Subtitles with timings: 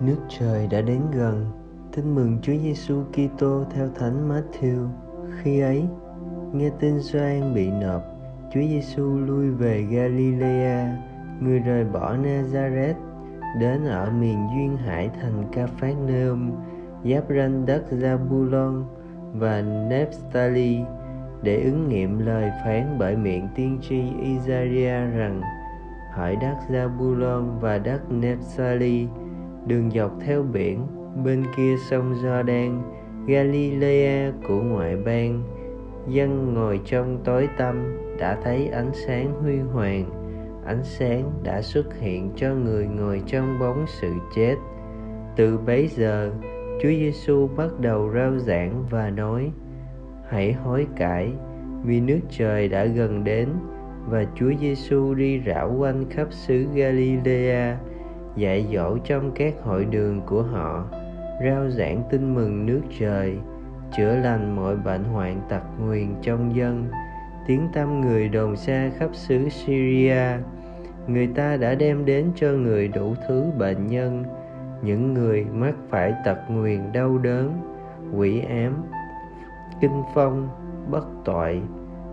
[0.00, 1.46] Nước trời đã đến gần.
[1.92, 4.88] Tin mừng Chúa Giêsu Kitô theo Thánh Matthew.
[5.42, 5.84] Khi ấy,
[6.52, 8.02] nghe tin Gioan bị nộp,
[8.54, 10.96] Chúa Giêsu lui về Galilea,
[11.40, 12.94] người rời bỏ Nazareth
[13.60, 16.50] đến ở miền duyên hải thành Capharnaum,
[17.04, 18.84] giáp ranh đất Zabulon
[19.32, 20.78] và Nephtali
[21.42, 25.40] để ứng nghiệm lời phán bởi miệng tiên tri Isaiah rằng
[26.12, 29.08] hỏi đất Zabulon và đất Nephtali
[29.66, 30.86] đường dọc theo biển,
[31.24, 32.80] bên kia sông Jordan,
[33.26, 35.42] Galilea của ngoại bang.
[36.08, 40.04] Dân ngồi trong tối tăm đã thấy ánh sáng huy hoàng,
[40.66, 44.54] ánh sáng đã xuất hiện cho người ngồi trong bóng sự chết.
[45.36, 46.32] Từ bấy giờ,
[46.82, 49.50] Chúa Giêsu bắt đầu rao giảng và nói,
[50.28, 51.32] hãy hối cải,
[51.84, 53.48] vì nước trời đã gần đến
[54.08, 57.78] và Chúa Giêsu đi rảo quanh khắp xứ Galilea
[58.36, 60.84] dạy dỗ trong các hội đường của họ,
[61.44, 63.38] rao giảng tin mừng nước trời,
[63.96, 66.88] chữa lành mọi bệnh hoạn tật nguyền trong dân.
[67.46, 70.24] Tiếng tâm người đồn xa khắp xứ Syria,
[71.06, 74.24] người ta đã đem đến cho người đủ thứ bệnh nhân.
[74.82, 77.52] Những người mắc phải tật nguyền đau đớn,
[78.14, 78.82] quỷ ám,
[79.80, 80.48] kinh phong,
[80.90, 81.62] bất tội.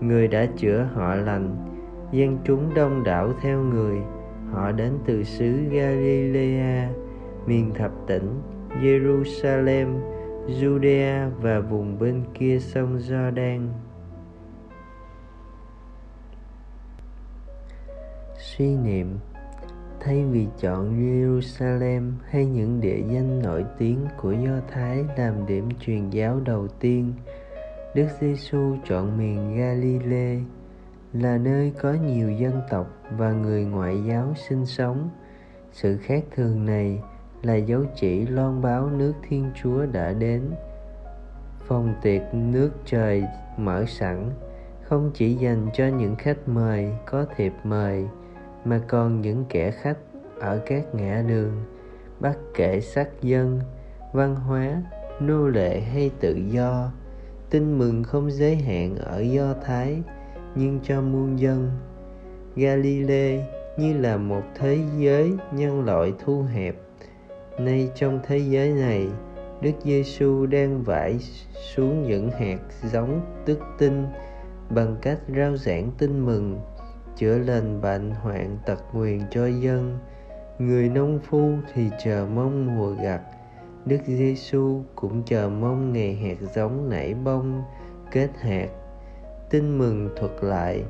[0.00, 1.56] Người đã chữa họ lành,
[2.12, 3.98] dân chúng đông đảo theo người
[4.52, 6.90] họ đến từ xứ Galilea
[7.46, 8.40] miền thập tỉnh
[8.82, 10.00] Jerusalem
[10.46, 13.68] Judea và vùng bên kia sông Jordan.
[18.38, 19.18] Suy niệm
[20.00, 25.68] thay vì chọn Jerusalem hay những địa danh nổi tiếng của Do Thái làm điểm
[25.80, 27.12] truyền giáo đầu tiên,
[27.94, 30.40] Đức Giêsu chọn miền Galilee
[31.12, 32.86] là nơi có nhiều dân tộc
[33.16, 35.10] và người ngoại giáo sinh sống.
[35.72, 37.02] Sự khác thường này
[37.42, 40.42] là dấu chỉ loan báo nước Thiên Chúa đã đến.
[41.66, 43.24] Phòng tiệc nước trời
[43.56, 44.30] mở sẵn,
[44.82, 48.06] không chỉ dành cho những khách mời có thiệp mời,
[48.64, 49.98] mà còn những kẻ khách
[50.40, 51.64] ở các ngã đường,
[52.20, 53.60] bất kể sắc dân,
[54.12, 54.82] văn hóa,
[55.20, 56.90] nô lệ hay tự do
[57.50, 60.02] tin mừng không giới hạn ở do thái
[60.58, 61.70] nhưng cho muôn dân.
[62.56, 63.46] Galilee
[63.76, 66.76] như là một thế giới nhân loại thu hẹp.
[67.58, 69.08] Nay trong thế giới này,
[69.60, 71.18] Đức Giêsu đang vải
[71.74, 72.58] xuống những hạt
[72.92, 74.06] giống tức tinh
[74.70, 76.60] bằng cách rao giảng tin mừng,
[77.16, 79.98] chữa lành bệnh hoạn tật nguyền cho dân.
[80.58, 83.20] Người nông phu thì chờ mong mùa gặt.
[83.86, 87.62] Đức giêsu cũng chờ mong ngày hạt giống nảy bông
[88.10, 88.68] kết hạt
[89.50, 90.84] tin mừng thuật lại.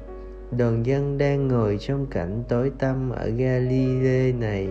[0.59, 4.69] Đoàn dân đang ngồi trong cảnh tối tăm ở Galilee này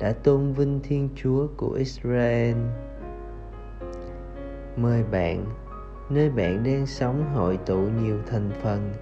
[0.00, 2.56] đã tôn vinh Thiên Chúa của Israel.
[4.76, 5.44] Mời bạn,
[6.10, 8.92] nơi bạn đang sống hội tụ nhiều thành phần,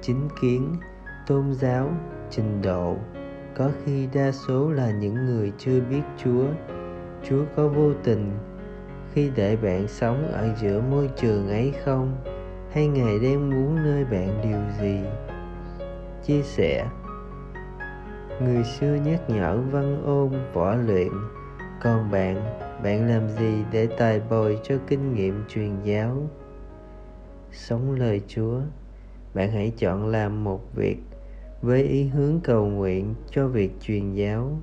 [0.00, 0.76] chính kiến,
[1.26, 1.90] tôn giáo
[2.30, 2.96] trình độ.
[3.56, 6.44] Có khi đa số là những người chưa biết chúa.
[7.28, 8.30] Chúa có vô tình
[9.12, 12.16] khi để bạn sống ở giữa môi trường ấy không?
[12.72, 14.98] Hay ngài đang muốn nơi bạn điều gì?
[16.24, 16.86] Chia sẻ.
[18.40, 21.08] Người xưa nhắc nhở văn ôn, võ luyện.
[21.82, 22.36] Còn bạn
[22.82, 26.16] bạn làm gì để tài bồi cho kinh nghiệm truyền giáo?
[27.50, 28.60] Sống lời chúa,
[29.34, 30.96] bạn hãy chọn làm một việc
[31.62, 34.58] với ý hướng cầu nguyện cho việc truyền giáo.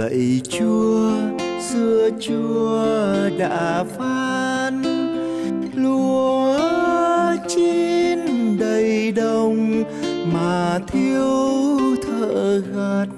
[0.00, 1.10] Lạy chúa,
[1.60, 2.84] xưa chúa
[3.38, 4.82] đã phán,
[5.74, 6.58] lúa
[7.48, 8.18] chín
[8.58, 9.84] đầy đồng
[10.32, 11.28] mà thiếu
[12.02, 13.08] thợ gặt.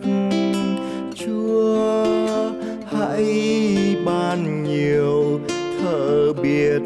[1.14, 2.06] Chúa,
[2.87, 3.26] hãy
[4.05, 5.40] ban nhiều
[5.82, 6.82] thợ biết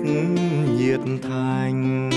[0.79, 2.11] nhiệt thành.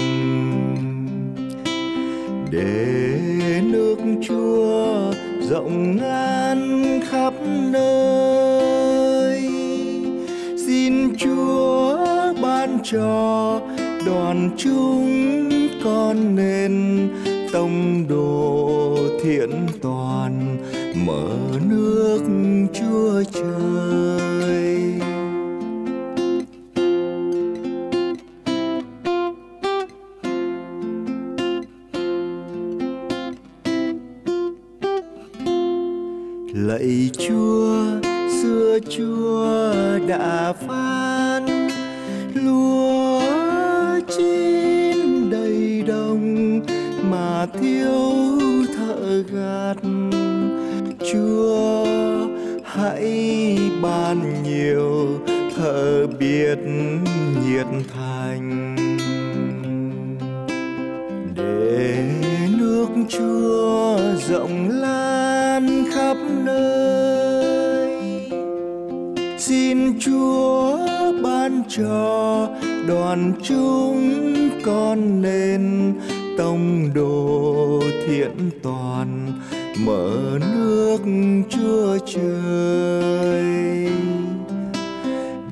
[2.52, 3.98] Để nước
[4.28, 5.09] chúa
[5.50, 7.34] rộng ngàn khắp
[7.72, 9.48] nơi.
[10.68, 11.98] Xin chúa
[12.42, 13.62] ban cho
[14.06, 15.50] đoàn chúng
[15.84, 17.08] con nên
[17.54, 19.50] tông đồ thiện
[19.82, 20.58] toàn,
[21.06, 21.30] mở
[21.70, 22.22] nước
[22.74, 24.29] chúa trời.
[36.68, 37.76] Lạy chúa,
[38.42, 39.64] xưa chúa
[40.08, 41.68] đã phán,
[42.34, 43.22] lúa
[44.18, 46.60] chín đầy đồng
[47.12, 48.02] mà thiếu
[48.78, 49.78] thợ gặt.
[51.12, 51.86] Chúa,
[52.64, 55.20] hãy ban nhiều
[55.56, 56.58] thợ biết
[57.46, 58.76] nhiệt thành.
[61.36, 62.04] Để
[62.58, 63.98] nước chúa
[64.30, 65.19] rộng lan
[66.10, 67.90] khắp nơi.
[69.38, 70.78] Xin chúa
[71.24, 72.48] ban cho
[72.88, 74.24] đoàn chúng
[74.66, 75.94] con nên
[76.38, 79.34] tông đồ thiện toàn,
[79.86, 81.00] mở nước
[81.50, 83.44] chúa trời.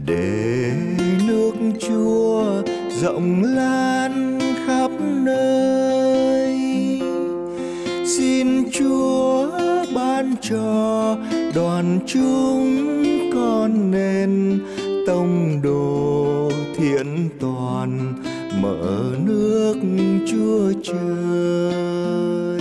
[0.05, 0.71] Để
[1.27, 1.53] nước
[1.87, 2.43] chúa
[3.01, 6.57] rộng lan khắp nơi.
[8.05, 11.17] Xin chúa ban cho
[11.55, 12.95] đoàn chúng
[13.33, 14.59] con nên
[15.07, 18.13] tông đồ thiện toàn
[18.61, 19.75] mở nước
[20.31, 22.56] chúa trời.